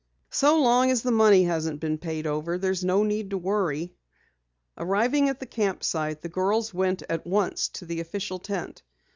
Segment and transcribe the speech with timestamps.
[0.31, 3.93] "So long as the money hasn't been paid over there's no need to worry."
[4.75, 8.81] Arriving at the camp site, the girls went at once to the official tent.